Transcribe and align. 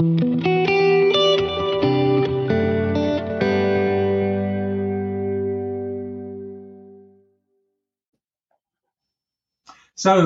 So, 0.00 0.06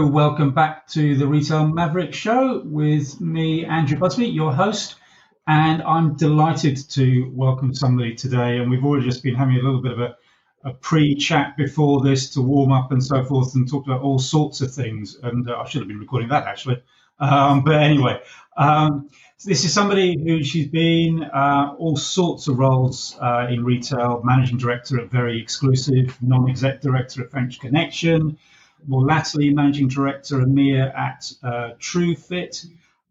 welcome 0.06 0.52
back 0.52 0.86
to 0.90 1.16
the 1.16 1.26
Retail 1.26 1.66
Maverick 1.66 2.14
Show 2.14 2.62
with 2.64 3.20
me, 3.20 3.64
Andrew 3.64 3.98
Busby, 3.98 4.26
your 4.28 4.54
host. 4.54 4.94
And 5.48 5.82
I'm 5.82 6.14
delighted 6.14 6.76
to 6.90 7.32
welcome 7.34 7.74
somebody 7.74 8.14
today. 8.14 8.58
And 8.58 8.70
we've 8.70 8.84
already 8.84 9.04
just 9.04 9.24
been 9.24 9.34
having 9.34 9.56
a 9.56 9.62
little 9.62 9.82
bit 9.82 9.90
of 9.94 9.98
a, 9.98 10.16
a 10.62 10.74
pre 10.74 11.16
chat 11.16 11.56
before 11.56 12.00
this 12.00 12.30
to 12.34 12.42
warm 12.42 12.70
up 12.70 12.92
and 12.92 13.02
so 13.02 13.24
forth 13.24 13.56
and 13.56 13.68
talked 13.68 13.88
about 13.88 14.02
all 14.02 14.20
sorts 14.20 14.60
of 14.60 14.72
things. 14.72 15.18
And 15.24 15.50
uh, 15.50 15.56
I 15.56 15.68
should 15.68 15.80
have 15.80 15.88
been 15.88 15.98
recording 15.98 16.28
that 16.28 16.46
actually. 16.46 16.80
Um, 17.18 17.62
but 17.64 17.76
anyway, 17.76 18.20
um, 18.56 19.08
this 19.44 19.64
is 19.64 19.72
somebody 19.72 20.18
who 20.22 20.42
she's 20.42 20.66
been 20.68 21.22
uh, 21.22 21.74
all 21.78 21.96
sorts 21.96 22.48
of 22.48 22.58
roles 22.58 23.16
uh, 23.20 23.46
in 23.50 23.64
retail, 23.64 24.22
managing 24.24 24.58
director 24.58 25.00
at 25.00 25.10
Very 25.10 25.40
Exclusive, 25.40 26.16
non 26.22 26.48
exec 26.48 26.80
director 26.80 27.22
at 27.22 27.30
French 27.30 27.60
Connection 27.60 28.38
more 28.86 29.02
latterly 29.02 29.50
managing 29.50 29.88
director 29.88 30.38
EMEA 30.38 30.94
at 30.96 31.32
uh, 31.42 31.70
TrueFit. 31.78 32.66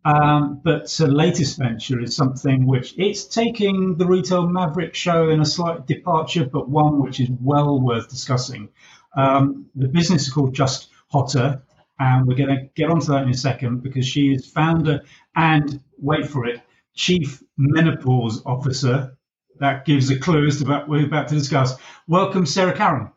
Um, 0.06 0.60
but 0.62 0.94
her 0.98 1.08
latest 1.08 1.58
venture 1.58 2.02
is 2.02 2.14
something 2.14 2.66
which 2.66 2.94
it's 2.98 3.24
taking 3.24 3.96
the 3.96 4.06
Retail 4.06 4.48
Maverick 4.48 4.96
show 4.96 5.30
in 5.30 5.40
a 5.40 5.46
slight 5.46 5.88
departure, 5.88 6.46
but 6.46 6.68
one 6.68 7.02
which 7.02 7.22
is 7.22 7.30
well 7.42 7.80
worth 7.80 8.10
discussing. 8.10 8.68
Um, 9.16 9.68
the 9.76 9.88
business 9.88 10.24
is 10.28 10.34
called 10.34 10.54
Just 10.54 10.90
Hotter, 11.08 11.62
and 12.04 12.28
we're 12.28 12.36
going 12.36 12.50
to 12.50 12.70
get 12.76 12.90
onto 12.90 13.08
that 13.08 13.24
in 13.24 13.30
a 13.30 13.34
second 13.34 13.82
because 13.82 14.06
she 14.06 14.34
is 14.34 14.46
founder 14.46 15.02
and, 15.36 15.82
wait 15.98 16.28
for 16.28 16.46
it, 16.46 16.62
chief 16.94 17.42
menopause 17.58 18.44
officer. 18.46 19.18
That 19.60 19.86
gives 19.86 20.10
a 20.10 20.20
clue 20.20 20.48
as 20.48 20.60
to 20.60 20.66
what 20.66 20.90
we're 20.90 21.06
about 21.06 21.30
to 21.30 21.36
discuss. 21.36 21.76
Welcome, 22.08 22.46
Sarah 22.46 22.74
Curran. 22.74 23.12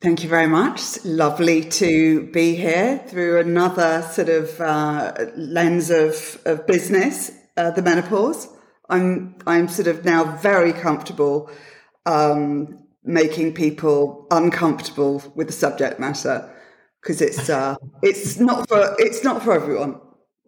Thank 0.00 0.22
you 0.22 0.28
very 0.28 0.46
much. 0.46 1.04
Lovely 1.04 1.64
to 1.70 2.30
be 2.30 2.54
here 2.54 3.02
through 3.08 3.40
another 3.40 4.02
sort 4.02 4.28
of 4.28 4.60
uh, 4.60 5.14
lens 5.34 5.90
of, 5.90 6.40
of 6.44 6.66
business, 6.66 7.32
uh, 7.56 7.72
the 7.72 7.82
menopause. 7.82 8.46
I'm 8.88 9.36
I'm 9.46 9.66
sort 9.66 9.88
of 9.88 10.04
now 10.04 10.36
very 10.36 10.74
comfortable 10.74 11.50
um, 12.04 12.84
making 13.02 13.54
people 13.54 14.26
uncomfortable 14.30 15.22
with 15.34 15.46
the 15.46 15.54
subject 15.54 15.98
matter 15.98 16.53
because 17.04 17.20
it's 17.20 17.50
uh, 17.50 17.76
it's 18.02 18.40
not 18.40 18.66
for 18.68 18.96
it's 18.98 19.22
not 19.22 19.42
for 19.42 19.52
everyone. 19.52 20.00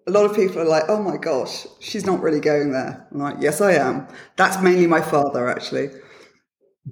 A 0.07 0.11
lot 0.11 0.25
of 0.25 0.35
people 0.35 0.61
are 0.61 0.65
like, 0.65 0.85
"Oh 0.89 1.03
my 1.03 1.19
gosh, 1.19 1.67
she's 1.81 2.07
not 2.07 2.23
really 2.23 2.41
going 2.41 2.73
there." 2.73 3.07
I'm 3.13 3.19
like, 3.19 3.37
"Yes, 3.41 3.61
I 3.61 3.73
am." 3.73 4.09
That's 4.37 4.61
mainly 4.63 4.87
my 4.87 5.03
father, 5.03 5.49
actually. 5.49 5.91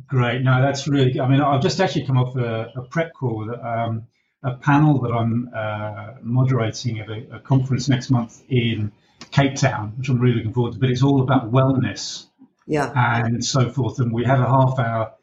Great. 0.07 0.43
No, 0.43 0.61
that's 0.61 0.87
really. 0.87 1.19
I 1.19 1.29
mean, 1.29 1.41
I've 1.41 1.63
just 1.63 1.81
actually 1.81 2.07
come 2.07 2.19
off 2.19 2.37
a, 2.37 2.73
a 2.77 2.83
prep 2.83 3.15
call 3.15 3.51
um, 3.65 4.07
a 4.43 4.55
panel 4.57 5.01
that 5.01 5.13
I'm 5.13 5.51
uh, 5.57 6.15
moderating 6.21 7.01
at 7.01 7.09
a, 7.09 7.37
a, 7.37 7.41
conference 7.41 7.89
next 7.89 8.11
month 8.11 8.43
in 8.51 8.93
Cape 9.31 9.55
Town, 9.55 9.95
which 9.97 10.11
I'm 10.11 10.19
really 10.19 10.37
looking 10.37 10.53
forward 10.53 10.75
to. 10.75 10.79
But 10.79 10.91
it's 10.91 11.03
all 11.03 11.23
about 11.23 11.51
wellness, 11.51 12.27
yeah, 12.67 12.93
and 13.25 13.43
so 13.43 13.71
forth. 13.71 14.01
And 14.01 14.13
we 14.13 14.25
have 14.25 14.41
a 14.41 14.47
half 14.47 14.79
hour 14.79 15.15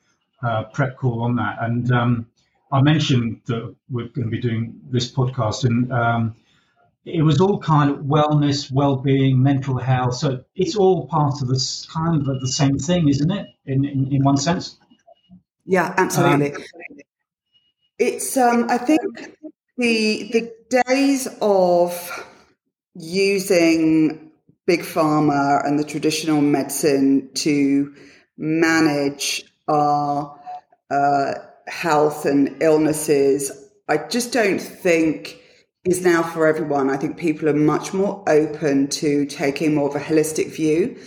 uh, 0.42 0.64
prep 0.64 0.98
call 0.98 1.22
on 1.22 1.36
that. 1.36 1.58
And 1.62 1.92
um, 1.92 2.28
I 2.72 2.82
mentioned 2.82 3.42
that 3.48 3.76
we're 3.90 4.08
going 4.08 4.28
to 4.28 4.32
be 4.32 4.40
doing 4.40 4.80
this 4.90 5.12
podcast, 5.12 5.66
and 5.66 5.92
um, 5.92 6.36
it 7.06 7.22
was 7.22 7.42
all 7.42 7.60
kind 7.60 7.90
of 7.92 7.98
wellness, 7.98 8.72
well-being, 8.72 9.42
mental 9.42 9.78
health. 9.78 10.16
So 10.16 10.44
it's 10.56 10.76
all 10.76 11.08
part 11.08 11.42
of 11.42 11.48
this 11.48 11.86
kind 11.88 12.28
of 12.28 12.40
the 12.40 12.48
same 12.48 12.78
thing, 12.78 13.10
isn't 13.10 13.32
it? 13.32 13.48
In 13.66 13.86
in, 13.86 14.14
in 14.14 14.24
one 14.24 14.38
sense. 14.38 14.78
Yeah, 15.66 15.94
absolutely. 15.98 16.54
Um, 16.54 16.64
it's 18.00 18.38
um, 18.38 18.70
I 18.70 18.78
think 18.78 19.02
the 19.78 20.30
the 20.32 20.84
days 20.88 21.28
of 21.42 22.28
using 22.96 24.32
big 24.66 24.82
pharma 24.82 25.66
and 25.66 25.78
the 25.78 25.84
traditional 25.84 26.42
medicine 26.42 27.30
to 27.34 27.94
manage 28.38 29.44
our 29.68 30.40
uh, 30.90 31.34
health 31.68 32.26
and 32.26 32.62
illnesses, 32.62 33.52
I 33.88 33.98
just 33.98 34.34
don't 34.34 34.60
think 34.60 35.42
is 35.84 36.04
now 36.04 36.22
for 36.22 36.48
everyone. 36.48 36.90
I 36.90 36.98
think 36.98 37.18
people 37.18 37.50
are 37.50 37.54
much 37.54 37.94
more 37.94 38.24
open 38.28 38.88
to 38.90 39.26
taking 39.26 39.74
more 39.74 39.90
of 39.90 39.96
a 39.96 40.00
holistic 40.00 40.54
view 40.56 40.98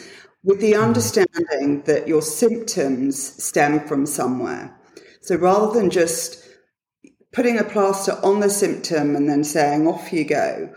with 0.43 0.60
the 0.60 0.72
mm-hmm. 0.72 0.82
understanding 0.82 1.82
that 1.82 2.09
your 2.09 2.22
symptoms 2.22 3.43
stem 3.43 3.87
from 3.87 4.06
somewhere. 4.06 4.76
So 5.22 5.37
rather 5.37 5.72
than 5.72 5.91
just 5.91 6.43
putting 7.32 7.59
a 7.59 7.64
plaster 7.64 8.12
on 8.22 8.41
the 8.41 8.50
symptom 8.50 9.16
and 9.16 9.28
then 9.28 9.44
saying, 9.44 9.87
off 9.87 10.12
you 10.12 10.25
go, 10.25 10.72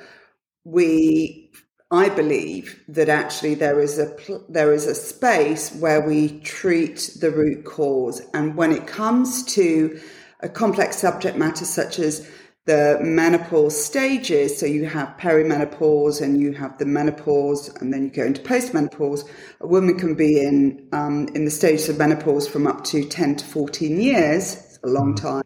we, 0.63 1.46
I 1.89 2.09
believe 2.09 2.83
that 2.89 3.09
actually 3.09 3.55
there 3.55 3.79
is 3.79 3.97
a, 3.97 4.15
there 4.49 4.73
is 4.73 4.85
a 4.85 4.95
space 4.95 5.73
where 5.75 6.01
we 6.01 6.39
treat 6.41 7.17
the 7.21 7.31
root 7.31 7.65
cause. 7.65 8.21
And 8.33 8.55
when 8.55 8.71
it 8.71 8.87
comes 8.87 9.43
to 9.55 9.99
a 10.41 10.49
complex 10.49 10.97
subject 10.97 11.37
matter 11.37 11.65
such 11.65 11.99
as 11.99 12.29
the 12.67 12.99
menopause 13.01 13.81
stages. 13.81 14.59
So 14.59 14.65
you 14.65 14.85
have 14.85 15.17
perimenopause 15.17 16.21
and 16.21 16.39
you 16.39 16.51
have 16.53 16.77
the 16.77 16.85
menopause, 16.85 17.69
and 17.79 17.91
then 17.91 18.03
you 18.03 18.09
go 18.09 18.23
into 18.25 18.41
postmenopause. 18.41 19.27
A 19.61 19.67
woman 19.67 19.97
can 19.97 20.13
be 20.15 20.39
in 20.39 20.87
um, 20.91 21.29
in 21.33 21.45
the 21.45 21.51
stages 21.51 21.89
of 21.89 21.97
menopause 21.97 22.47
from 22.47 22.67
up 22.67 22.83
to 22.85 23.03
ten 23.05 23.35
to 23.37 23.45
fourteen 23.45 23.99
years. 23.99 24.55
It's 24.55 24.79
a 24.83 24.87
long 24.87 25.15
mm-hmm. 25.15 25.27
time. 25.27 25.43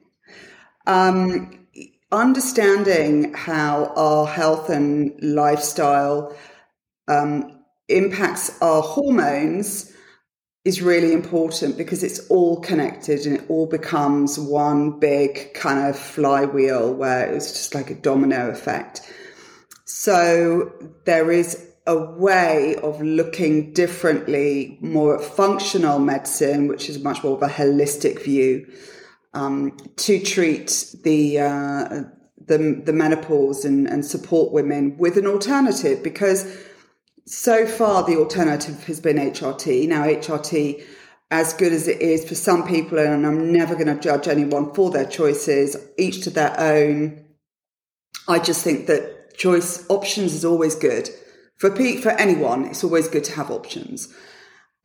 Um, 0.88 1.61
understanding 2.12 3.34
how 3.34 3.94
our 3.96 4.28
health 4.28 4.70
and 4.70 5.14
lifestyle 5.22 6.36
um, 7.08 7.60
impacts 7.88 8.62
our 8.62 8.82
hormones 8.82 9.92
is 10.64 10.82
really 10.82 11.14
important 11.14 11.76
because 11.78 12.04
it's 12.04 12.20
all 12.28 12.60
connected 12.62 13.26
and 13.26 13.38
it 13.38 13.46
all 13.50 13.66
becomes 13.66 14.38
one 14.38 15.00
big 15.00 15.54
kind 15.56 15.90
of 15.90 15.98
flywheel 15.98 16.94
where 16.94 17.34
it's 17.34 17.52
just 17.52 17.74
like 17.74 17.90
a 17.90 17.96
domino 17.96 18.50
effect. 18.50 19.02
So 19.86 20.72
there 21.06 21.32
is 21.32 21.68
a 21.88 21.98
way 21.98 22.76
of 22.78 23.02
looking 23.02 23.74
differently, 23.74 24.78
more 24.82 25.18
at 25.18 25.24
functional 25.24 25.98
medicine, 25.98 26.68
which 26.68 26.90
is 26.90 27.04
much 27.04 27.24
more 27.24 27.36
of 27.36 27.42
a 27.42 27.52
holistic 27.52 28.24
view, 28.24 28.72
um, 29.34 29.78
to 29.97 30.19
treat 30.19 30.96
the, 31.03 31.40
uh, 31.40 32.03
the, 32.46 32.81
the 32.86 32.94
menopause 32.94 33.66
and, 33.66 33.88
and 33.88 34.06
support 34.06 34.52
women 34.52 34.97
with 34.97 35.18
an 35.18 35.28
alternative 35.28 36.03
because 36.03 36.58
so 37.25 37.66
far 37.66 38.03
the 38.03 38.18
alternative 38.18 38.84
has 38.86 39.00
been 39.00 39.18
HRT. 39.18 39.88
Now, 39.88 40.03
HRT, 40.03 40.84
as 41.30 41.53
good 41.53 41.72
as 41.72 41.88
it 41.88 42.02
is 42.02 42.28
for 42.28 42.36
some 42.36 42.68
people, 42.68 43.00
and 43.00 43.25
I'm 43.25 43.53
never 43.53 43.74
going 43.74 43.88
to 43.88 44.00
judge 44.00 44.28
anyone 44.28 44.74
for 44.74 44.91
their 44.91 45.06
choices, 45.06 45.78
each 45.97 46.24
to 46.24 46.30
their 46.30 46.59
own. 46.59 47.25
I 48.28 48.40
just 48.40 48.64
think 48.64 48.88
that 48.88 49.38
choice 49.38 49.86
options 49.90 50.34
is 50.34 50.44
always 50.44 50.75
good 50.75 51.09
for 51.58 51.74
for 51.74 52.12
anyone. 52.12 52.66
It's 52.66 52.84
always 52.84 53.08
good 53.08 53.24
to 53.25 53.31
have 53.34 53.50
options, 53.50 54.14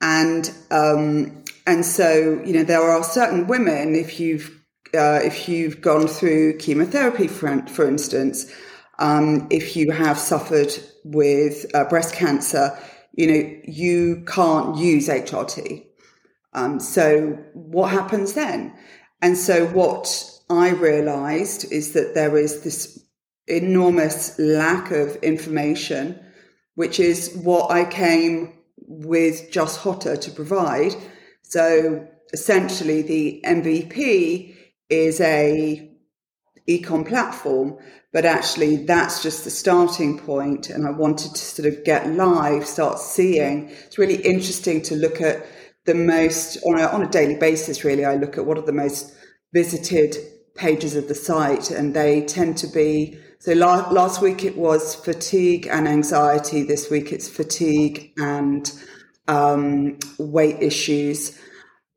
and 0.00 0.50
um, 0.70 1.44
and 1.66 1.84
so 1.84 2.40
you 2.44 2.52
know 2.52 2.62
there 2.62 2.82
are 2.82 3.02
certain 3.02 3.46
women 3.46 3.94
if 3.94 4.20
you've 4.20 4.56
uh, 4.94 5.20
if 5.22 5.48
you've 5.48 5.80
gone 5.80 6.06
through 6.06 6.58
chemotherapy, 6.58 7.28
for, 7.28 7.66
for 7.66 7.86
instance, 7.86 8.52
um, 8.98 9.46
if 9.50 9.76
you 9.76 9.90
have 9.90 10.18
suffered 10.18 10.72
with 11.04 11.66
uh, 11.74 11.84
breast 11.84 12.14
cancer, 12.14 12.76
you 13.12 13.26
know, 13.26 13.60
you 13.64 14.24
can't 14.26 14.76
use 14.76 15.08
HRT. 15.08 15.84
Um, 16.54 16.80
so 16.80 17.38
what 17.52 17.90
happens 17.90 18.32
then? 18.34 18.74
And 19.20 19.36
so 19.36 19.66
what 19.66 20.30
I 20.48 20.70
realized 20.70 21.70
is 21.72 21.92
that 21.92 22.14
there 22.14 22.36
is 22.36 22.62
this 22.62 23.02
enormous 23.46 24.38
lack 24.38 24.90
of 24.90 25.16
information, 25.16 26.18
which 26.74 27.00
is 27.00 27.34
what 27.36 27.70
I 27.70 27.84
came 27.84 28.54
with 28.78 29.50
Just 29.50 29.80
Hotter 29.80 30.16
to 30.16 30.30
provide. 30.30 30.94
So 31.48 32.06
essentially 32.32 33.02
the 33.02 33.40
MVP 33.44 34.54
is 34.90 35.20
a 35.20 35.90
ecom 36.68 37.06
platform 37.06 37.78
but 38.12 38.24
actually 38.24 38.76
that's 38.86 39.22
just 39.22 39.44
the 39.44 39.50
starting 39.50 40.18
point. 40.18 40.68
and 40.68 40.84
i 40.84 40.90
wanted 40.90 41.32
to 41.32 41.38
sort 41.38 41.68
of 41.68 41.84
get 41.84 42.08
live 42.14 42.66
start 42.66 42.98
seeing 42.98 43.68
it's 43.68 43.98
really 43.98 44.16
interesting 44.22 44.82
to 44.82 44.96
look 44.96 45.20
at 45.20 45.46
the 45.84 45.94
most 45.94 46.58
on 46.64 46.76
a, 46.80 46.82
on 46.88 47.02
a 47.02 47.08
daily 47.08 47.36
basis 47.36 47.84
really 47.84 48.04
i 48.04 48.16
look 48.16 48.36
at 48.36 48.44
what 48.44 48.58
are 48.58 48.66
the 48.66 48.72
most 48.72 49.14
visited 49.54 50.16
pages 50.56 50.96
of 50.96 51.06
the 51.06 51.14
site 51.14 51.70
and 51.70 51.94
they 51.94 52.24
tend 52.24 52.56
to 52.56 52.66
be 52.66 53.16
So 53.38 53.52
la- 53.52 53.88
last 53.90 54.22
week 54.22 54.44
it 54.44 54.56
was 54.56 54.94
fatigue 54.94 55.68
and 55.70 55.86
anxiety. 55.86 56.62
This 56.62 56.90
week 56.90 57.12
it's 57.12 57.28
fatigue 57.28 58.12
and 58.16 58.70
um, 59.28 59.98
weight 60.18 60.62
issues. 60.62 61.38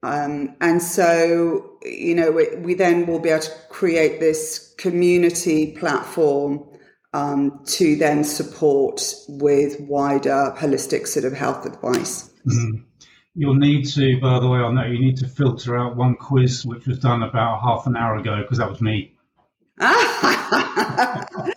Um, 0.01 0.55
and 0.61 0.81
so, 0.81 1.77
you 1.83 2.15
know, 2.15 2.31
we, 2.31 2.55
we, 2.57 2.73
then 2.73 3.05
will 3.05 3.19
be 3.19 3.29
able 3.29 3.41
to 3.43 3.51
create 3.69 4.19
this 4.19 4.73
community 4.77 5.73
platform 5.73 6.65
um, 7.13 7.61
to 7.65 7.95
then 7.97 8.23
support 8.23 9.13
with 9.27 9.79
wider 9.81 10.53
holistic 10.57 11.07
sort 11.07 11.25
of 11.25 11.33
health 11.33 11.65
advice. 11.65 12.29
Mm-hmm. 12.47 12.83
You'll 13.35 13.55
need 13.55 13.87
to, 13.89 14.19
by 14.19 14.39
the 14.39 14.47
way, 14.47 14.59
on 14.59 14.75
that, 14.75 14.89
you 14.89 14.99
need 14.99 15.17
to 15.17 15.27
filter 15.27 15.77
out 15.77 15.95
one 15.95 16.15
quiz 16.15 16.65
which 16.65 16.87
was 16.87 16.99
done 16.99 17.23
about 17.23 17.61
half 17.61 17.85
an 17.87 17.95
hour 17.95 18.17
ago 18.17 18.41
because 18.41 18.57
that 18.57 18.69
was 18.69 18.81
me. 18.81 19.15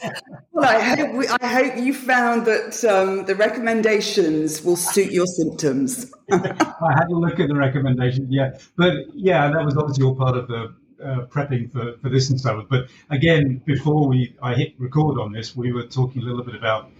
well, 0.62 0.76
I 0.76 0.80
hope, 0.80 1.12
we, 1.14 1.28
I 1.28 1.46
hope 1.46 1.76
you 1.76 1.92
found 1.92 2.46
that 2.46 2.84
um, 2.84 3.24
the 3.24 3.34
recommendations 3.34 4.62
will 4.62 4.76
suit 4.76 5.10
your 5.10 5.26
symptoms. 5.26 6.12
I 6.32 6.92
had 6.96 7.08
a 7.08 7.14
look 7.14 7.40
at 7.40 7.48
the 7.48 7.56
recommendations, 7.56 8.28
yeah. 8.30 8.56
But 8.76 8.94
yeah, 9.14 9.50
that 9.50 9.64
was 9.64 9.76
obviously 9.76 10.04
all 10.04 10.14
part 10.14 10.36
of 10.36 10.48
the 10.48 10.74
uh, 11.04 11.26
prepping 11.26 11.72
for, 11.72 11.96
for 12.00 12.08
this 12.08 12.30
and 12.30 12.40
so 12.40 12.58
on. 12.58 12.66
But 12.70 12.88
again, 13.10 13.60
before 13.64 14.06
we 14.08 14.36
I 14.40 14.54
hit 14.54 14.74
record 14.78 15.18
on 15.18 15.32
this, 15.32 15.56
we 15.56 15.72
were 15.72 15.86
talking 15.86 16.22
a 16.22 16.24
little 16.24 16.44
bit 16.44 16.54
about 16.54 16.90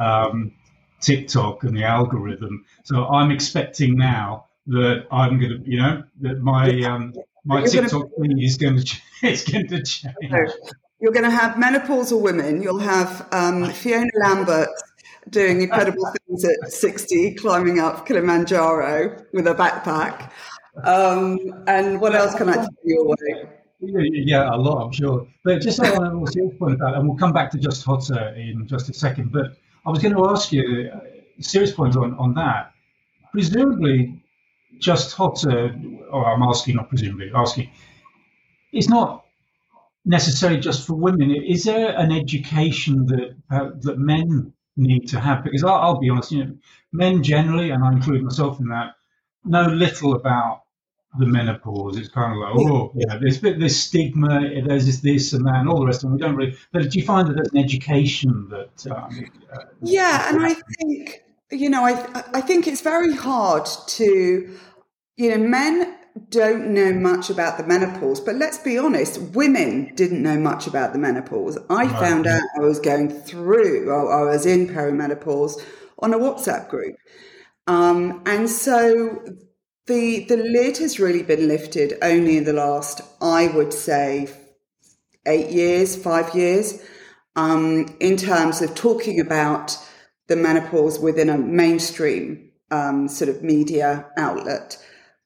um, 0.00 0.52
TikTok 1.00 1.62
and 1.62 1.76
the 1.76 1.84
algorithm. 1.84 2.64
So 2.82 3.06
I'm 3.06 3.30
expecting 3.30 3.96
now 3.96 4.46
that 4.66 5.06
I'm 5.12 5.38
going 5.38 5.62
to, 5.62 5.70
you 5.70 5.78
know, 5.80 6.02
that 6.22 6.40
my 6.40 6.70
um, 6.82 7.14
my 7.44 7.60
You're 7.60 7.68
TikTok 7.68 8.10
gonna, 8.16 8.28
thing 8.28 8.42
is 8.42 8.56
going 8.56 8.78
to 8.84 8.98
it's 9.22 9.48
going 9.48 9.68
to 9.68 9.82
change. 9.82 10.50
You're 11.02 11.12
going 11.12 11.28
to 11.28 11.36
have 11.36 11.56
menopausal 11.56 12.20
women. 12.20 12.62
You'll 12.62 12.78
have 12.78 13.26
um, 13.32 13.68
Fiona 13.72 14.06
Lambert 14.20 14.68
doing 15.30 15.60
incredible 15.60 16.08
things 16.28 16.44
at 16.44 16.72
60, 16.72 17.34
climbing 17.34 17.80
up 17.80 18.06
Kilimanjaro 18.06 19.24
with 19.32 19.48
a 19.48 19.54
backpack. 19.54 20.30
Um, 20.84 21.64
and 21.66 22.00
what 22.00 22.14
else 22.14 22.36
can 22.36 22.48
I 22.48 22.54
tell 22.54 22.68
you 22.84 23.00
away? 23.00 23.48
Yeah, 23.80 24.54
a 24.54 24.56
lot, 24.56 24.84
I'm 24.84 24.92
sure. 24.92 25.26
But 25.42 25.60
just 25.60 25.80
on 25.80 26.06
a 26.06 26.14
more 26.14 26.28
serious 26.28 26.56
point 26.56 26.74
about, 26.74 26.94
and 26.94 27.08
we'll 27.08 27.18
come 27.18 27.32
back 27.32 27.50
to 27.50 27.58
just 27.58 27.84
hotter 27.84 28.28
in 28.36 28.68
just 28.68 28.88
a 28.88 28.94
second. 28.94 29.32
But 29.32 29.56
I 29.84 29.90
was 29.90 30.00
going 30.00 30.14
to 30.14 30.30
ask 30.30 30.52
you 30.52 30.88
a 31.36 31.42
serious 31.42 31.72
point 31.72 31.96
on, 31.96 32.14
on 32.14 32.34
that. 32.34 32.72
Presumably, 33.32 34.22
just 34.78 35.14
hotter, 35.14 35.74
or 36.12 36.32
I'm 36.32 36.44
asking, 36.44 36.76
not 36.76 36.88
presumably, 36.88 37.32
asking, 37.34 37.70
it's 38.72 38.88
not 38.88 39.21
necessarily 40.04 40.60
just 40.60 40.86
for 40.86 40.94
women. 40.94 41.30
Is 41.30 41.64
there 41.64 41.96
an 41.96 42.12
education 42.12 43.06
that 43.06 43.36
uh, 43.50 43.70
that 43.80 43.98
men 43.98 44.52
need 44.76 45.08
to 45.08 45.20
have? 45.20 45.44
Because 45.44 45.64
I'll, 45.64 45.74
I'll, 45.74 46.00
be 46.00 46.10
honest, 46.10 46.32
you 46.32 46.44
know, 46.44 46.56
men 46.92 47.22
generally, 47.22 47.70
and 47.70 47.84
I 47.84 47.92
include 47.92 48.22
myself 48.22 48.60
in 48.60 48.68
that, 48.68 48.94
know 49.44 49.66
little 49.66 50.14
about 50.14 50.62
the 51.18 51.26
menopause. 51.26 51.96
It's 51.98 52.08
kind 52.08 52.32
of 52.32 52.38
like, 52.38 52.54
oh, 52.56 52.92
yeah, 52.94 53.18
there's 53.18 53.40
this 53.40 53.82
stigma, 53.82 54.40
there's 54.66 54.86
this, 54.86 55.00
this 55.00 55.32
and 55.32 55.46
that, 55.46 55.56
and 55.56 55.68
all 55.68 55.80
the 55.80 55.86
rest 55.86 56.04
of 56.04 56.10
them. 56.10 56.12
We 56.14 56.18
don't 56.18 56.36
really. 56.36 56.56
But 56.72 56.90
do 56.90 56.98
you 56.98 57.04
find 57.04 57.28
that 57.28 57.34
there's 57.34 57.52
an 57.52 57.58
education 57.58 58.48
that? 58.50 58.86
Um, 58.90 59.30
uh, 59.52 59.64
yeah, 59.82 60.28
and 60.28 60.44
I 60.44 60.54
think 60.54 61.22
you 61.50 61.68
know, 61.68 61.84
I 61.84 62.24
I 62.34 62.40
think 62.40 62.66
it's 62.66 62.80
very 62.80 63.14
hard 63.14 63.66
to 63.88 64.58
you 65.16 65.30
know, 65.30 65.38
men 65.38 65.94
don't 66.28 66.74
know 66.74 66.92
much 66.92 67.30
about 67.30 67.56
the 67.56 67.64
menopause, 67.64 68.20
but 68.20 68.34
let's 68.36 68.58
be 68.58 68.78
honest, 68.78 69.20
women 69.34 69.94
didn't 69.94 70.22
know 70.22 70.38
much 70.38 70.66
about 70.66 70.92
the 70.92 70.98
menopause. 70.98 71.58
I 71.70 71.84
right. 71.84 71.90
found 72.00 72.26
out 72.26 72.42
I 72.56 72.60
was 72.60 72.80
going 72.80 73.08
through, 73.08 73.90
or 73.90 74.12
I 74.12 74.30
was 74.30 74.44
in 74.44 74.68
perimenopause 74.68 75.62
on 75.98 76.12
a 76.12 76.18
WhatsApp 76.18 76.68
group. 76.68 76.96
Um, 77.66 78.22
and 78.26 78.48
so 78.48 79.22
the 79.86 80.24
the 80.24 80.36
lid 80.36 80.78
has 80.78 81.00
really 81.00 81.22
been 81.22 81.48
lifted 81.48 81.94
only 82.02 82.36
in 82.36 82.44
the 82.44 82.52
last, 82.52 83.00
I 83.20 83.48
would 83.48 83.72
say, 83.72 84.28
eight 85.26 85.50
years, 85.50 85.96
five 85.96 86.34
years, 86.34 86.82
um, 87.36 87.94
in 88.00 88.16
terms 88.16 88.60
of 88.60 88.74
talking 88.74 89.20
about 89.20 89.78
the 90.28 90.36
menopause 90.36 90.98
within 90.98 91.28
a 91.28 91.38
mainstream 91.38 92.50
um, 92.70 93.08
sort 93.08 93.28
of 93.28 93.42
media 93.42 94.10
outlet. 94.16 94.78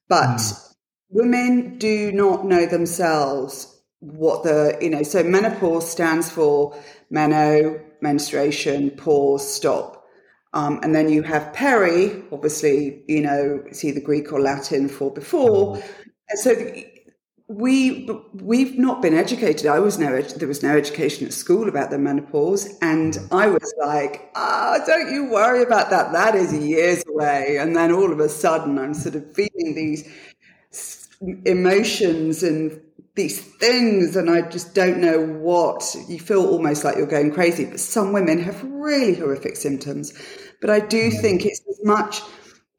But 0.07 0.37
mm. 0.37 0.66
Women 1.09 1.77
do 1.77 2.11
not 2.11 2.45
know 2.45 2.65
themselves 2.65 3.73
what 3.99 4.43
the, 4.43 4.77
you 4.81 4.89
know, 4.89 5.03
so 5.03 5.23
menopause 5.23 5.89
stands 5.89 6.29
for 6.29 6.77
meno, 7.09 7.79
menstruation, 8.01 8.91
pause, 8.91 9.51
stop. 9.51 10.05
Um, 10.53 10.79
and 10.83 10.95
then 10.95 11.09
you 11.09 11.23
have 11.23 11.53
peri, 11.53 12.23
obviously, 12.31 13.03
you 13.07 13.21
know, 13.21 13.63
it's 13.67 13.83
either 13.83 13.99
Greek 13.99 14.31
or 14.31 14.41
Latin 14.41 14.87
for 14.87 15.11
before. 15.11 15.81
And 16.29 16.39
so 16.39 16.55
we 17.49 18.09
we've 18.33 18.77
not 18.77 19.01
been 19.01 19.13
educated. 19.13 19.67
I 19.67 19.79
was 19.79 19.97
no 19.97 20.21
there 20.21 20.47
was 20.47 20.61
no 20.61 20.75
education 20.75 21.25
at 21.25 21.33
school 21.33 21.69
about 21.69 21.91
the 21.91 21.97
menopause, 21.97 22.77
and. 22.81 23.17
I 23.31 23.47
was 23.47 23.73
like, 23.79 24.29
"Ah, 24.35 24.77
oh, 24.77 24.85
don't 24.85 25.13
you 25.13 25.29
worry 25.31 25.63
about 25.63 25.89
that. 25.91 26.11
That 26.11 26.35
is 26.35 26.53
years 26.53 27.03
away." 27.07 27.57
And 27.57 27.75
then 27.75 27.91
all 27.93 28.11
of 28.11 28.19
a 28.19 28.27
sudden, 28.27 28.77
I'm 28.77 28.93
sort 28.93 29.15
of 29.15 29.33
feeling 29.33 29.75
these 29.75 30.09
emotions 31.45 32.43
and 32.43 32.81
these 33.15 33.39
things, 33.39 34.15
and 34.15 34.29
I 34.29 34.41
just 34.43 34.75
don't 34.75 34.99
know 34.99 35.25
what. 35.25 35.95
You 36.07 36.19
feel 36.19 36.45
almost 36.45 36.83
like 36.83 36.97
you're 36.97 37.07
going 37.07 37.33
crazy. 37.33 37.65
But 37.65 37.79
some 37.79 38.13
women 38.13 38.39
have 38.39 38.63
really 38.63 39.15
horrific 39.15 39.55
symptoms. 39.55 40.13
But 40.61 40.69
I 40.69 40.79
do 40.79 41.09
mm. 41.09 41.21
think 41.21 41.45
it's 41.45 41.61
as 41.67 41.83
much 41.83 42.21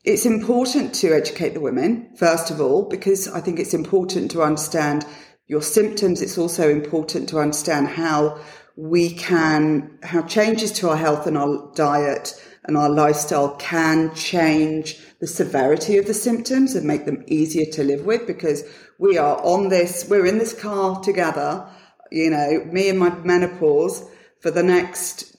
it's 0.05 0.25
important 0.25 0.95
to 0.95 1.13
educate 1.13 1.55
the 1.55 1.61
women, 1.61 2.09
first 2.17 2.51
of 2.51 2.61
all, 2.61 2.89
because 2.89 3.29
I 3.29 3.41
think 3.41 3.59
it's 3.59 3.75
important 3.75 4.31
to 4.31 4.43
understand 4.43 5.05
your 5.49 5.61
symptoms. 5.61 6.23
It's 6.23 6.39
also 6.39 6.71
important 6.71 7.29
to 7.31 7.41
understand 7.41 7.89
how 7.89 8.41
we 8.77 9.11
can, 9.11 9.99
how 10.03 10.23
changes 10.23 10.73
to 10.73 10.89
our 10.89 10.97
health 10.97 11.27
and 11.27 11.37
our 11.37 11.71
diet 11.75 12.33
and 12.69 12.77
our 12.77 12.91
lifestyle 12.91 13.57
can 13.57 14.15
change 14.15 14.99
the 15.21 15.27
severity 15.27 15.97
of 15.97 16.07
the 16.07 16.15
symptoms 16.15 16.77
and 16.77 16.87
make 16.87 17.07
them 17.07 17.25
easier 17.27 17.67
to 17.73 17.83
live 17.83 18.05
with 18.05 18.27
because 18.27 18.63
we 18.99 19.19
are 19.19 19.43
on 19.43 19.71
this, 19.71 20.07
we're 20.09 20.27
in 20.27 20.39
this 20.39 20.53
car 20.53 21.01
together, 21.01 21.67
you 22.13 22.31
know, 22.31 22.65
me 22.71 22.89
and 22.91 22.99
my 22.99 23.11
menopause 23.25 24.09
for 24.41 24.51
the 24.51 24.63
next, 24.63 25.37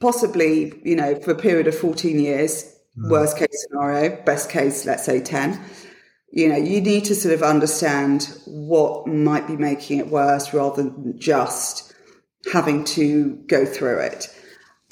possibly, 0.00 0.74
you 0.84 0.96
know, 0.96 1.14
for 1.20 1.30
a 1.30 1.38
period 1.38 1.68
of 1.68 1.78
14 1.78 2.18
years 2.18 2.72
mm. 2.98 3.10
worst 3.10 3.38
case 3.38 3.66
scenario, 3.68 4.20
best 4.24 4.50
case, 4.50 4.84
let's 4.84 5.04
say 5.04 5.20
10. 5.20 5.60
You 6.30 6.48
know, 6.48 6.56
you 6.56 6.80
need 6.80 7.04
to 7.06 7.14
sort 7.14 7.34
of 7.34 7.42
understand 7.42 8.34
what 8.46 9.06
might 9.06 9.46
be 9.46 9.56
making 9.56 9.98
it 9.98 10.08
worse 10.08 10.52
rather 10.54 10.82
than 10.82 11.18
just 11.18 11.94
having 12.52 12.84
to 12.84 13.36
go 13.46 13.66
through 13.66 13.98
it. 13.98 14.34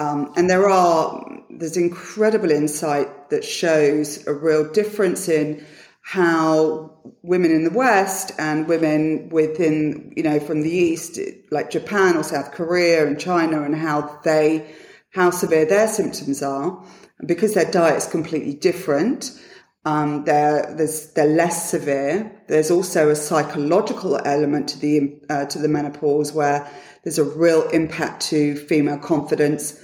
Um, 0.00 0.33
and 0.35 0.49
there 0.49 0.66
are, 0.66 1.23
there's 1.50 1.76
incredible 1.76 2.50
insight 2.50 3.28
that 3.28 3.45
shows 3.45 4.26
a 4.26 4.33
real 4.33 4.66
difference 4.73 5.28
in 5.28 5.64
how 6.00 6.99
women 7.23 7.50
in 7.50 7.64
the 7.64 7.71
West 7.71 8.33
and 8.38 8.66
women 8.66 9.28
within, 9.28 10.14
you 10.16 10.23
know, 10.23 10.40
from 10.40 10.62
the 10.62 10.71
East, 10.71 11.21
like 11.50 11.71
Japan 11.71 12.16
or 12.16 12.23
South 12.23 12.52
Korea 12.52 13.07
and 13.07 13.21
China, 13.21 13.62
and 13.62 13.76
how 13.76 14.19
they, 14.25 14.75
how 15.11 15.28
severe 15.30 15.66
their 15.66 15.87
symptoms 15.87 16.42
are 16.42 16.83
because 17.26 17.52
their 17.52 17.71
diet's 17.71 18.11
completely 18.11 18.54
different, 18.54 19.38
um, 19.85 20.25
they're, 20.25 20.75
they're 21.14 21.26
less 21.26 21.71
severe. 21.71 22.42
There's 22.49 22.71
also 22.71 23.11
a 23.11 23.16
psychological 23.16 24.19
element 24.25 24.71
to 24.71 24.78
the 24.78 25.21
uh, 25.28 25.45
to 25.47 25.59
the 25.59 25.69
menopause 25.69 26.33
where 26.33 26.71
there's 27.04 27.19
a 27.19 27.25
real 27.25 27.69
impact 27.69 28.23
to 28.28 28.57
female 28.57 28.99
confidence 28.99 29.78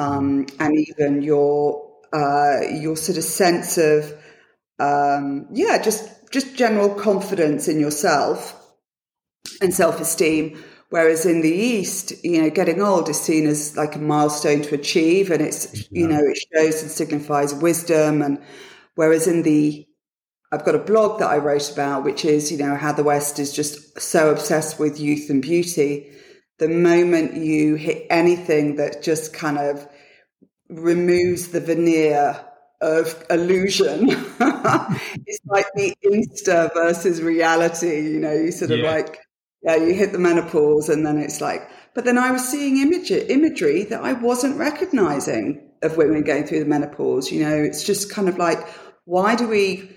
um, 0.00 0.46
and 0.58 0.78
even 0.78 1.22
your 1.22 1.88
uh, 2.12 2.60
your 2.72 2.96
sort 2.96 3.18
of 3.18 3.24
sense 3.24 3.78
of 3.78 4.12
um, 4.78 5.46
yeah, 5.52 5.80
just 5.82 6.30
just 6.32 6.56
general 6.56 6.88
confidence 6.94 7.68
in 7.68 7.78
yourself 7.80 8.56
and 9.60 9.74
self 9.74 10.00
esteem 10.00 10.56
Whereas 10.90 11.24
in 11.24 11.40
the 11.40 11.48
East, 11.48 12.12
you 12.24 12.42
know, 12.42 12.50
getting 12.50 12.82
old 12.82 13.08
is 13.08 13.20
seen 13.20 13.46
as 13.46 13.76
like 13.76 13.94
a 13.94 14.00
milestone 14.00 14.60
to 14.62 14.74
achieve, 14.74 15.30
and 15.30 15.40
it's 15.40 15.88
you 15.92 16.08
know 16.08 16.20
it 16.20 16.44
shows 16.52 16.82
and 16.82 16.90
signifies 16.90 17.54
wisdom. 17.54 18.20
And 18.22 18.42
whereas 18.96 19.28
in 19.28 19.44
the 19.44 19.86
I've 20.50 20.64
got 20.64 20.74
a 20.74 20.80
blog 20.80 21.20
that 21.20 21.30
I 21.30 21.38
wrote 21.38 21.70
about, 21.70 22.02
which 22.02 22.24
is 22.24 22.50
you 22.50 22.58
know 22.58 22.74
how 22.74 22.92
the 22.92 23.04
West 23.04 23.38
is 23.38 23.52
just 23.52 24.00
so 24.00 24.30
obsessed 24.30 24.80
with 24.80 24.98
youth 24.98 25.30
and 25.30 25.40
beauty. 25.40 26.10
The 26.60 26.68
moment 26.68 27.34
you 27.34 27.74
hit 27.74 28.06
anything 28.10 28.76
that 28.76 29.02
just 29.02 29.34
kind 29.34 29.58
of 29.58 29.88
removes 30.68 31.48
the 31.48 31.60
veneer 31.60 32.44
of 32.80 33.24
illusion. 33.28 34.08
it's 34.08 35.40
like 35.46 35.66
the 35.74 35.94
Insta 36.04 36.72
versus 36.72 37.20
reality. 37.20 38.10
You 38.10 38.20
know, 38.20 38.32
you 38.32 38.52
sort 38.52 38.70
of 38.70 38.78
yeah. 38.78 38.90
like 38.90 39.18
yeah, 39.62 39.76
you 39.76 39.94
hit 39.94 40.12
the 40.12 40.18
menopause 40.18 40.88
and 40.88 41.04
then 41.04 41.18
it's 41.18 41.40
like 41.40 41.68
But 41.94 42.04
then 42.04 42.18
I 42.18 42.30
was 42.30 42.46
seeing 42.46 42.78
image, 42.78 43.10
imagery 43.10 43.84
that 43.84 44.02
I 44.02 44.12
wasn't 44.12 44.56
recognizing 44.56 45.66
of 45.82 45.96
women 45.96 46.22
going 46.22 46.44
through 46.44 46.60
the 46.60 46.66
menopause. 46.66 47.30
You 47.32 47.42
know, 47.42 47.56
it's 47.56 47.84
just 47.84 48.10
kind 48.10 48.28
of 48.28 48.38
like, 48.38 48.66
why 49.04 49.34
do 49.34 49.48
we 49.48 49.90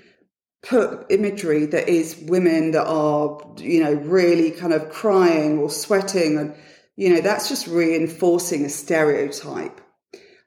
put 0.64 1.06
imagery 1.10 1.66
that 1.68 1.88
is 1.88 2.18
women 2.24 2.72
that 2.72 2.88
are, 2.88 3.40
you 3.58 3.84
know, 3.84 3.94
really 3.94 4.52
kind 4.52 4.74
of 4.74 4.90
crying 4.90 5.60
or 5.60 5.70
sweating? 5.70 6.38
And, 6.38 6.56
you 6.96 7.14
know, 7.14 7.22
that's 7.22 7.50
just 7.50 7.68
reinforcing 7.68 8.66
a 8.66 8.70
stereotype. 8.70 9.80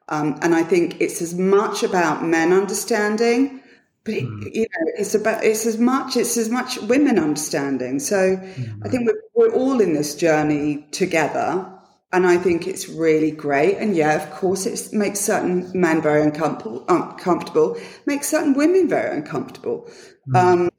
Um, 0.08 0.38
and 0.42 0.54
I 0.54 0.62
think 0.62 1.00
it's 1.00 1.23
as 1.23 1.35
much 1.35 1.82
about 1.82 2.25
men 2.25 2.52
understanding 2.52 3.62
but 4.06 4.14
it, 4.14 4.25
mm. 4.25 4.54
you 4.54 4.62
know 4.62 4.92
it's 4.96 5.14
about 5.14 5.44
it's 5.44 5.66
as 5.66 5.78
much 5.78 6.16
it's 6.16 6.37
as 6.37 6.49
much 6.49 6.78
women 6.82 7.18
understanding 7.18 7.99
so 7.99 8.37
mm. 8.37 8.80
i 8.85 8.88
think 8.88 9.06
we're, 9.06 9.49
we're 9.49 9.54
all 9.54 9.80
in 9.80 9.92
this 9.92 10.14
journey 10.14 10.87
together 10.92 11.70
and 12.13 12.27
i 12.27 12.37
think 12.37 12.67
it's 12.67 12.89
really 12.89 13.31
great 13.31 13.77
and 13.77 13.97
yeah 13.97 14.15
of 14.15 14.31
course 14.33 14.67
it 14.67 14.93
makes 14.93 15.21
certain 15.21 15.71
men 15.75 16.01
very 16.01 16.23
uncomfortable 16.23 16.85
uncomfortable 16.89 17.77
makes 18.07 18.29
certain 18.29 18.55
women 18.55 18.89
very 18.89 19.17
uncomfortable 19.17 19.91
mm. 20.29 20.37
um, 20.37 20.71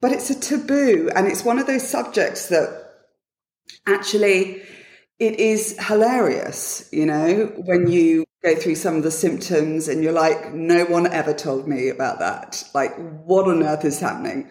but 0.00 0.12
it's 0.12 0.30
a 0.30 0.38
taboo 0.38 1.10
and 1.14 1.26
it's 1.26 1.44
one 1.44 1.58
of 1.58 1.66
those 1.66 1.88
subjects 1.88 2.48
that 2.48 2.84
actually 3.86 4.62
it 5.18 5.40
is 5.40 5.76
hilarious, 5.84 6.88
you 6.92 7.04
know, 7.04 7.46
when 7.56 7.90
you 7.90 8.24
go 8.44 8.54
through 8.54 8.76
some 8.76 8.96
of 8.96 9.02
the 9.02 9.10
symptoms 9.10 9.88
and 9.88 10.02
you're 10.02 10.12
like, 10.12 10.52
no 10.54 10.84
one 10.84 11.08
ever 11.08 11.34
told 11.34 11.66
me 11.66 11.88
about 11.88 12.20
that. 12.20 12.62
Like, 12.72 12.94
what 13.24 13.48
on 13.48 13.64
earth 13.64 13.84
is 13.84 13.98
happening? 13.98 14.48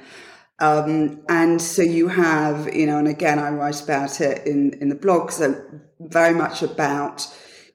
Um, 0.60 1.22
and 1.30 1.62
so 1.62 1.82
you 1.82 2.08
have, 2.08 2.74
you 2.74 2.88
know, 2.88 2.98
and 2.98 3.08
again, 3.08 3.38
I 3.40 3.50
write 3.50 3.82
about 3.82 4.22
it 4.22 4.48
in, 4.48 4.74
in 4.82 4.90
the 4.90 4.96
blog, 4.96 5.32
so 5.32 5.64
very 6.00 6.34
much 6.34 6.64
about 6.64 7.28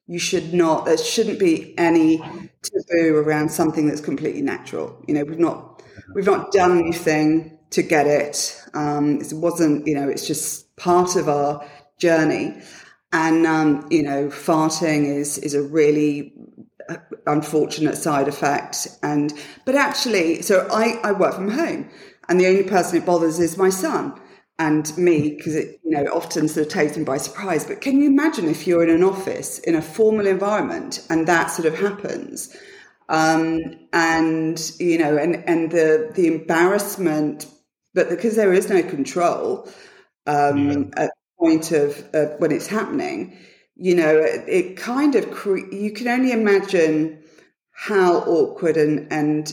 you 0.07 0.19
should 0.19 0.53
not, 0.53 0.85
there 0.85 0.99
shouldn't 0.99 1.39
be 1.39 1.79
any 1.79 2.19
taboo 2.62 3.17
around 3.17 3.51
something 3.51 3.87
that's 3.87 4.01
completely 4.01 4.43
natural. 4.43 5.03
You 5.07 5.15
know, 5.15 5.25
we've 5.25 5.39
not, 5.39 5.83
we've 6.15 6.27
not 6.27 6.51
done 6.51 6.79
anything 6.79 7.59
to 7.71 7.83
get 7.83 8.07
it. 8.07 8.61
Um, 8.75 9.21
it 9.21 9.33
wasn't, 9.33 9.87
you 9.87 9.95
know, 9.95 10.09
it's 10.09 10.27
just 10.27 10.75
part 10.77 11.15
of 11.17 11.29
our 11.29 11.65
journey. 11.99 12.61
And, 13.12 13.47
um, 13.47 13.87
you 13.91 14.03
know, 14.03 14.29
farting 14.29 15.07
is, 15.07 15.39
is 15.39 15.55
a 15.55 15.62
really 15.62 16.33
uh, 16.89 16.97
unfortunate 17.27 17.97
side 17.97 18.27
effect. 18.27 18.89
And, 19.03 19.33
but 19.65 19.77
actually, 19.77 20.43
so 20.43 20.67
I, 20.71 20.99
I 21.05 21.12
work 21.12 21.35
from 21.35 21.51
home 21.51 21.89
and 22.29 22.41
the 22.41 22.47
only 22.47 22.62
person 22.62 22.99
it 22.99 23.07
bothers 23.07 23.38
is 23.38 23.57
my 23.57 23.71
son 23.71 24.21
and 24.59 24.97
me 24.97 25.35
because 25.37 25.55
it 25.55 25.81
you 25.85 25.91
know 25.91 26.05
often 26.12 26.49
sort 26.49 26.67
of 26.67 26.73
takes 26.73 26.97
him 26.97 27.05
by 27.05 27.17
surprise. 27.17 27.64
But 27.64 27.81
can 27.81 28.00
you 28.00 28.07
imagine 28.09 28.49
if 28.49 28.67
you're 28.67 28.83
in 28.83 28.91
an 28.91 29.02
office 29.02 29.59
in 29.61 29.75
a 29.75 29.83
formal 29.83 30.26
environment 30.26 31.05
and 31.11 31.26
that 31.26 31.47
sort 31.47 31.67
of 31.67 31.79
happens? 31.79 32.57
Um, 33.09 33.61
and 33.93 34.73
you 34.79 34.99
know 34.99 35.17
and 35.17 35.43
and 35.47 35.71
the 35.71 36.11
the 36.14 36.29
embarrassment 36.29 37.47
but 37.95 38.09
because 38.09 38.37
there 38.37 38.52
is 38.52 38.69
no 38.69 38.83
control 38.83 39.69
um, 40.26 40.93
yeah. 40.97 41.09
point 41.38 41.73
of, 41.73 42.09
when 42.38 42.52
it's 42.52 42.67
happening, 42.67 43.37
you 43.76 43.95
know, 43.95 44.19
it, 44.19 44.45
it 44.49 44.76
kind 44.76 45.14
of 45.14 45.31
cre- 45.31 45.73
you 45.73 45.93
can 45.93 46.09
only 46.09 46.33
imagine 46.33 47.23
how 47.73 48.19
awkward 48.19 48.76
and 48.76 49.11
and 49.12 49.52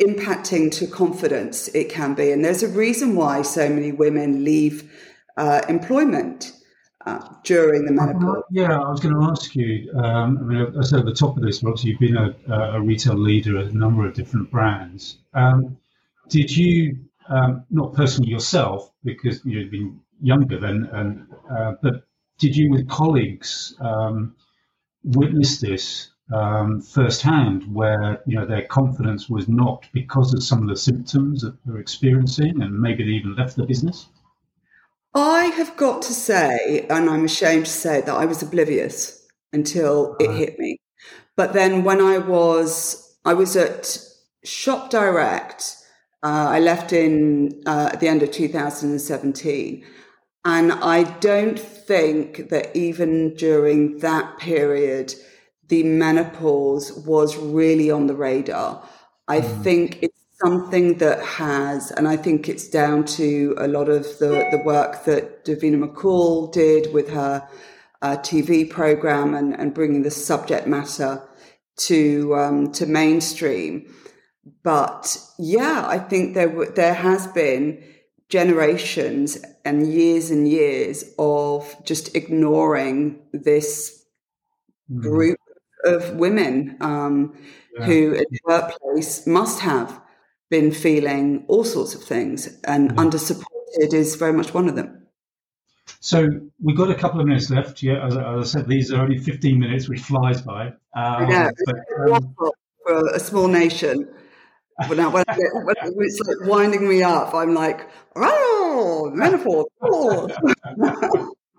impacting 0.00 0.72
to 0.72 0.86
confidence 0.86 1.68
it 1.68 1.90
can 1.90 2.14
be. 2.14 2.32
And 2.32 2.44
there's 2.44 2.62
a 2.62 2.68
reason 2.68 3.14
why 3.14 3.42
so 3.42 3.68
many 3.68 3.92
women 3.92 4.44
leave 4.44 4.90
uh, 5.36 5.62
employment 5.68 6.52
uh, 7.06 7.20
during 7.44 7.84
the 7.86 7.92
menopause. 7.92 8.42
Yeah, 8.50 8.78
I 8.78 8.90
was 8.90 9.00
going 9.00 9.14
to 9.14 9.30
ask 9.30 9.54
you. 9.54 9.92
Um, 9.92 10.38
I 10.38 10.42
mean, 10.42 10.78
I 10.78 10.82
said 10.82 11.00
at 11.00 11.06
the 11.06 11.14
top 11.14 11.36
of 11.36 11.42
this, 11.42 11.62
obviously 11.64 11.90
you've 11.90 12.00
been 12.00 12.16
a, 12.16 12.54
a 12.76 12.80
retail 12.80 13.16
leader 13.16 13.58
at 13.58 13.66
a 13.66 13.76
number 13.76 14.06
of 14.06 14.14
different 14.14 14.50
brands. 14.50 15.18
Um, 15.32 15.78
did 16.28 16.54
you, 16.54 16.98
um, 17.28 17.64
not 17.70 17.94
personally 17.94 18.30
yourself, 18.30 18.90
because 19.04 19.40
you've 19.44 19.70
been 19.70 20.00
younger 20.20 20.58
then, 20.58 20.88
and 20.92 21.26
uh, 21.50 21.72
but 21.82 22.04
did 22.38 22.56
you, 22.56 22.70
with 22.70 22.88
colleagues, 22.88 23.74
um, 23.80 24.36
witness 25.02 25.60
this 25.60 26.10
um, 26.32 26.80
firsthand, 26.80 27.64
where 27.74 28.22
you 28.26 28.36
know 28.36 28.46
their 28.46 28.66
confidence 28.66 29.28
was 29.28 29.48
knocked 29.48 29.92
because 29.92 30.32
of 30.34 30.42
some 30.42 30.62
of 30.62 30.68
the 30.68 30.76
symptoms 30.76 31.42
that 31.42 31.56
they're 31.64 31.80
experiencing, 31.80 32.62
and 32.62 32.80
maybe 32.80 33.04
they 33.04 33.10
even 33.10 33.36
left 33.36 33.56
the 33.56 33.64
business? 33.64 34.08
I 35.14 35.46
have 35.46 35.76
got 35.76 36.02
to 36.02 36.12
say, 36.12 36.86
and 36.88 37.10
I'm 37.10 37.24
ashamed 37.24 37.66
to 37.66 37.72
say 37.72 38.00
that 38.00 38.14
I 38.14 38.26
was 38.26 38.42
oblivious 38.42 39.26
until 39.52 40.16
it 40.20 40.30
hit 40.30 40.58
me. 40.58 40.78
But 41.36 41.52
then 41.52 41.82
when 41.82 42.00
I 42.00 42.18
was, 42.18 43.16
I 43.24 43.34
was 43.34 43.56
at 43.56 43.98
Shop 44.44 44.90
Direct. 44.90 45.76
Uh, 46.22 46.48
I 46.50 46.60
left 46.60 46.92
in 46.92 47.62
uh, 47.66 47.90
at 47.92 48.00
the 48.00 48.08
end 48.08 48.22
of 48.22 48.30
2017, 48.30 49.84
and 50.44 50.72
I 50.72 51.04
don't 51.18 51.58
think 51.58 52.50
that 52.50 52.74
even 52.76 53.34
during 53.34 53.98
that 53.98 54.38
period, 54.38 55.14
the 55.70 55.84
menopause 55.84 56.92
was 56.92 57.36
really 57.36 57.90
on 57.90 58.08
the 58.08 58.14
radar. 58.14 58.82
I 59.28 59.40
mm. 59.40 59.62
think 59.62 60.02
it's 60.02 60.20
something 60.42 60.98
that 60.98 61.22
has, 61.24 61.92
and 61.92 62.08
I 62.08 62.16
think 62.16 62.48
it's 62.48 62.68
down 62.68 63.04
to 63.18 63.54
a 63.56 63.68
lot 63.68 63.88
of 63.88 64.02
the, 64.18 64.48
the 64.50 64.60
work 64.64 65.04
that 65.04 65.44
Davina 65.44 65.78
McCall 65.82 66.52
did 66.52 66.92
with 66.92 67.08
her 67.10 67.48
uh, 68.02 68.16
TV 68.16 68.68
program 68.68 69.34
and, 69.34 69.54
and 69.54 69.72
bringing 69.72 70.02
the 70.02 70.10
subject 70.10 70.66
matter 70.66 71.22
to 71.76 72.34
um, 72.34 72.72
to 72.72 72.86
mainstream. 72.86 73.94
But 74.64 75.16
yeah, 75.38 75.84
I 75.86 75.98
think 75.98 76.34
there 76.34 76.66
there 76.72 76.94
has 76.94 77.28
been 77.28 77.84
generations 78.28 79.38
and 79.64 79.92
years 79.92 80.30
and 80.30 80.48
years 80.48 81.04
of 81.18 81.76
just 81.84 82.16
ignoring 82.16 83.20
this 83.32 84.04
mm. 84.90 85.00
group 85.02 85.38
of 85.84 86.14
women 86.14 86.76
um, 86.80 87.36
yeah. 87.76 87.84
who 87.84 88.12
in 88.12 88.24
the 88.30 88.40
workplace 88.44 89.26
must 89.26 89.60
have 89.60 90.00
been 90.50 90.72
feeling 90.72 91.44
all 91.48 91.64
sorts 91.64 91.94
of 91.94 92.02
things 92.02 92.60
and 92.64 92.90
yeah. 92.90 92.96
undersupported 92.96 93.94
is 93.94 94.16
very 94.16 94.32
much 94.32 94.52
one 94.52 94.68
of 94.68 94.76
them. 94.76 95.06
So 96.00 96.28
we've 96.62 96.76
got 96.76 96.90
a 96.90 96.94
couple 96.94 97.20
of 97.20 97.26
minutes 97.26 97.50
left. 97.50 97.82
Yeah, 97.82 98.06
as, 98.06 98.16
as 98.16 98.22
I 98.22 98.42
said, 98.42 98.68
these 98.68 98.92
are 98.92 99.02
only 99.02 99.18
15 99.18 99.58
minutes, 99.58 99.88
which 99.88 100.00
flies 100.00 100.40
by. 100.42 100.68
Um, 100.94 101.30
yeah, 101.30 101.50
but, 101.66 101.76
um, 102.12 102.34
for 102.86 103.06
a 103.14 103.20
small 103.20 103.48
nation. 103.48 104.08
But 104.88 104.96
now 104.96 105.10
when, 105.10 105.24
when, 105.26 105.76
it's 105.78 106.20
like 106.20 106.48
winding 106.48 106.88
me 106.88 107.02
up, 107.02 107.34
I'm 107.34 107.54
like, 107.54 107.88
oh, 108.16 109.10
menopause. 109.14 109.66
Oh. 109.82 110.28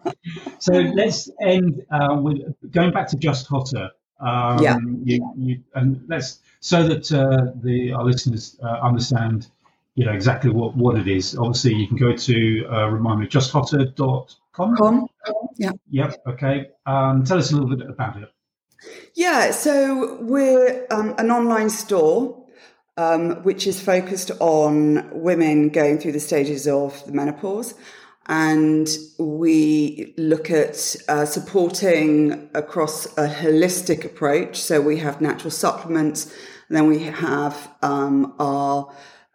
so 0.59 0.73
let's 0.73 1.29
end 1.39 1.83
uh, 1.91 2.15
with 2.15 2.39
going 2.71 2.91
back 2.91 3.09
to 3.09 3.17
Just 3.17 3.47
Hotter. 3.47 3.91
Um, 4.21 4.63
yeah. 4.63 4.77
You, 5.03 5.33
you, 5.37 5.63
and 5.73 6.03
let's 6.07 6.39
so 6.59 6.87
that 6.87 7.11
uh, 7.11 7.51
the 7.61 7.93
our 7.93 8.03
listeners 8.03 8.57
uh, 8.63 8.79
understand, 8.83 9.47
you 9.95 10.05
know, 10.05 10.13
exactly 10.13 10.51
what, 10.51 10.75
what 10.75 10.97
it 10.97 11.07
is. 11.07 11.35
Obviously, 11.35 11.73
you 11.75 11.87
can 11.87 11.97
go 11.97 12.15
to 12.15 12.65
uh, 12.71 12.87
remind 12.87 13.19
me 13.19 13.27
justhotter.com. 13.27 14.75
Com. 14.75 15.07
Yeah. 15.57 15.71
Yep. 15.89 16.23
Okay. 16.27 16.69
Um, 16.85 17.23
tell 17.23 17.37
us 17.37 17.51
a 17.51 17.55
little 17.55 17.75
bit 17.75 17.89
about 17.89 18.21
it. 18.21 18.31
Yeah. 19.15 19.51
So 19.51 20.17
we're 20.21 20.85
um, 20.91 21.15
an 21.17 21.31
online 21.31 21.69
store 21.69 22.41
um, 22.97 23.43
which 23.43 23.67
is 23.67 23.81
focused 23.81 24.31
on 24.39 25.09
women 25.11 25.69
going 25.69 25.97
through 25.97 26.11
the 26.11 26.19
stages 26.19 26.67
of 26.67 27.03
the 27.05 27.11
menopause. 27.11 27.73
And 28.31 28.89
we 29.19 30.13
look 30.17 30.49
at 30.49 30.95
uh, 31.09 31.25
supporting 31.25 32.49
across 32.53 33.05
a 33.17 33.27
holistic 33.27 34.05
approach. 34.05 34.55
So 34.55 34.79
we 34.79 34.99
have 34.99 35.19
natural 35.19 35.51
supplements, 35.51 36.33
and 36.69 36.77
then 36.77 36.87
we 36.87 36.99
have 36.99 37.69
um, 37.81 38.33
our 38.39 38.89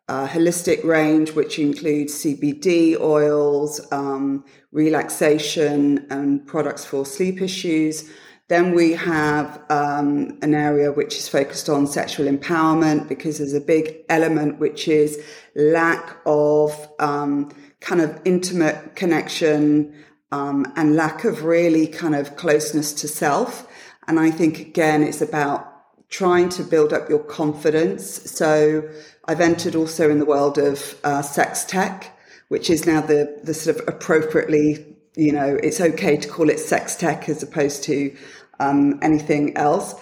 uh, 0.09 0.27
holistic 0.27 0.83
range, 0.83 1.33
which 1.33 1.59
includes 1.59 2.15
CBD 2.15 2.99
oils, 2.99 3.87
um, 3.93 4.47
relaxation, 4.73 6.07
and 6.09 6.47
products 6.47 6.87
for 6.87 7.05
sleep 7.05 7.43
issues. 7.43 8.09
Then 8.49 8.75
we 8.75 8.93
have 8.93 9.61
um, 9.69 10.39
an 10.41 10.55
area 10.55 10.91
which 10.91 11.17
is 11.17 11.29
focused 11.29 11.69
on 11.69 11.87
sexual 11.87 12.29
empowerment 12.29 13.09
because 13.09 13.37
there's 13.39 13.53
a 13.53 13.61
big 13.61 14.05
element 14.09 14.59
which 14.59 14.89
is 14.89 15.23
lack 15.55 16.17
of 16.25 16.89
um, 16.99 17.51
kind 17.81 18.01
of 18.01 18.21
intimate 18.25 18.97
connection 18.97 19.95
um, 20.33 20.73
and 20.77 20.97
lack 20.97 21.25
of 21.25 21.45
really 21.45 21.87
kind 21.87 22.15
of 22.15 22.37
closeness 22.37 22.93
to 22.95 23.09
self. 23.09 23.69
And 24.09 24.19
I 24.19 24.31
think 24.31 24.59
again, 24.59 25.03
it's 25.03 25.21
about 25.21 25.73
trying 26.09 26.49
to 26.51 26.63
build 26.63 26.93
up 26.93 27.09
your 27.09 27.19
confidence. 27.19 28.31
So 28.31 28.89
I've 29.27 29.41
entered 29.41 29.75
also 29.75 30.11
in 30.11 30.19
the 30.19 30.25
world 30.25 30.59
of 30.59 30.99
uh, 31.05 31.23
sex 31.23 31.65
tech, 31.65 32.17
which 32.49 32.71
is 32.71 32.87
now 32.87 33.01
the 33.01 33.41
the 33.43 33.55
sort 33.55 33.77
of 33.77 33.89
appropriately 33.89 34.97
you 35.17 35.33
know, 35.33 35.59
it's 35.63 35.81
okay 35.81 36.17
to 36.19 36.29
call 36.29 36.51
it 36.51 36.61
sex 36.61 36.95
tech 36.95 37.29
as 37.29 37.43
opposed 37.43 37.83
to 37.85 38.15
um, 38.61 38.99
anything 39.03 39.57
else. 39.57 39.95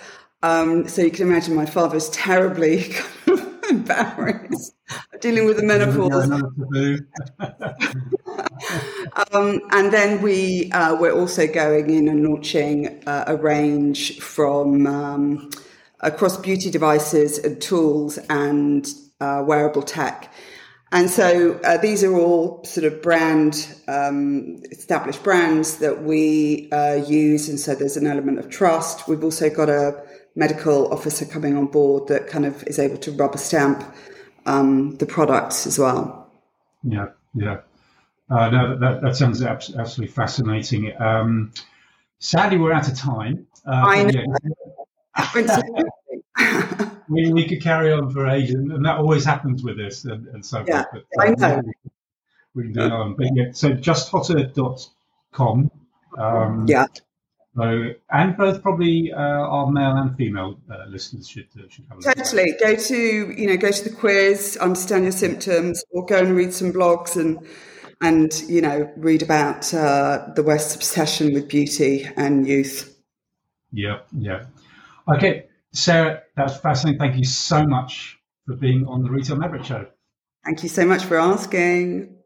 Um, 0.42 0.88
so 0.88 1.02
you 1.02 1.10
can 1.10 1.28
imagine 1.28 1.54
my 1.54 1.66
father 1.66 1.96
is 1.96 2.10
terribly 2.10 2.92
embarrassed 3.70 4.74
dealing 5.20 5.46
with 5.46 5.56
the 5.56 5.62
menopause. 5.62 6.30
um, 9.32 9.60
and 9.70 9.92
then 9.92 10.22
we 10.22 10.70
uh, 10.72 10.96
we're 10.96 11.18
also 11.18 11.46
going 11.46 11.90
in 11.90 12.08
and 12.08 12.24
launching 12.24 13.02
uh, 13.06 13.24
a 13.26 13.36
range 13.36 14.18
from 14.18 14.86
um, 14.86 15.50
across 16.00 16.36
beauty 16.36 16.70
devices 16.70 17.38
and 17.38 17.60
tools 17.60 18.18
and 18.28 18.88
uh, 19.20 19.42
wearable 19.46 19.82
tech. 19.82 20.32
And 20.92 21.10
so 21.10 21.58
uh, 21.64 21.78
these 21.78 22.04
are 22.04 22.14
all 22.14 22.62
sort 22.62 22.84
of 22.84 23.02
brand, 23.02 23.74
um, 23.88 24.62
established 24.70 25.24
brands 25.24 25.78
that 25.78 26.04
we 26.04 26.70
uh, 26.70 26.94
use. 26.94 27.48
And 27.48 27.58
so 27.58 27.74
there's 27.74 27.96
an 27.96 28.06
element 28.06 28.38
of 28.38 28.48
trust. 28.48 29.08
We've 29.08 29.24
also 29.24 29.50
got 29.50 29.68
a 29.68 30.04
medical 30.36 30.92
officer 30.92 31.24
coming 31.24 31.56
on 31.56 31.66
board 31.66 32.08
that 32.08 32.26
kind 32.26 32.44
of 32.44 32.62
is 32.64 32.78
able 32.78 32.98
to 32.98 33.12
rubber 33.12 33.38
stamp 33.38 33.84
um, 34.46 34.96
the 34.96 35.06
products 35.06 35.66
as 35.66 35.78
well. 35.78 36.30
Yeah, 36.82 37.08
yeah. 37.34 37.60
Uh, 38.30 38.50
no, 38.50 38.78
that, 38.78 39.02
that 39.02 39.16
sounds 39.16 39.42
absolutely 39.42 40.08
fascinating. 40.08 40.92
Um, 41.00 41.52
sadly, 42.18 42.58
we're 42.58 42.72
out 42.72 42.88
of 42.88 42.96
time. 42.96 43.46
Uh, 43.66 43.84
I 43.86 44.04
know. 44.04 44.24
Yeah. 46.36 46.90
we, 47.08 47.32
we 47.32 47.46
could 47.46 47.62
carry 47.62 47.92
on 47.92 48.10
for 48.10 48.26
ages, 48.26 48.56
and 48.56 48.84
that 48.84 48.98
always 48.98 49.24
happens 49.24 49.62
with 49.62 49.76
this 49.76 50.04
and, 50.04 50.26
and 50.28 50.44
so 50.44 50.64
yeah, 50.66 50.84
forth. 50.90 51.04
But, 51.14 51.28
I 51.28 51.30
know. 51.30 51.62
We 52.54 52.64
can 52.64 52.72
do 52.72 52.80
it 52.80 52.92
on. 52.92 53.14
But 53.14 53.26
yeah, 53.34 53.52
so 53.52 53.70
justhotter.com. 53.70 55.70
Um, 56.18 56.66
yeah. 56.66 56.86
So, 57.56 57.92
and 58.10 58.36
both 58.36 58.62
probably 58.62 59.12
uh, 59.12 59.18
our 59.18 59.70
male 59.70 59.96
and 59.96 60.16
female 60.16 60.58
uh, 60.68 60.86
listeners 60.88 61.28
should 61.28 61.46
uh, 61.56 61.68
should 61.68 61.84
have 61.88 61.98
a 61.98 62.14
totally 62.14 62.52
go 62.58 62.74
to 62.74 62.96
you 62.96 63.46
know 63.46 63.56
go 63.56 63.70
to 63.70 63.84
the 63.88 63.94
quiz, 63.94 64.56
understand 64.60 65.04
your 65.04 65.12
symptoms, 65.12 65.84
or 65.90 66.04
go 66.04 66.18
and 66.18 66.34
read 66.34 66.52
some 66.52 66.72
blogs 66.72 67.14
and 67.16 67.46
and 68.00 68.42
you 68.48 68.60
know 68.60 68.90
read 68.96 69.22
about 69.22 69.72
uh, 69.72 70.26
the 70.34 70.42
West's 70.42 70.74
obsession 70.74 71.32
with 71.32 71.48
beauty 71.48 72.08
and 72.16 72.46
youth. 72.46 72.98
Yeah, 73.72 74.00
yeah. 74.16 74.46
Okay, 75.08 75.46
Sarah, 75.72 76.22
that 76.36 76.42
was 76.44 76.56
fascinating. 76.56 76.98
Thank 76.98 77.16
you 77.16 77.24
so 77.24 77.64
much 77.64 78.18
for 78.46 78.56
being 78.56 78.86
on 78.86 79.02
the 79.02 79.10
Retail 79.10 79.36
Maverick 79.36 79.64
Show. 79.64 79.86
Thank 80.44 80.64
you 80.64 80.68
so 80.68 80.84
much 80.84 81.04
for 81.04 81.18
asking. 81.18 82.16